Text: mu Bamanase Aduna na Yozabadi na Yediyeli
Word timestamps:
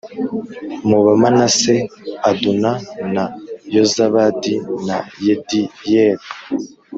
mu 0.89 0.99
Bamanase 1.05 1.75
Aduna 2.29 2.71
na 3.13 3.23
Yozabadi 3.75 4.55
na 4.87 4.97
Yediyeli 5.25 6.25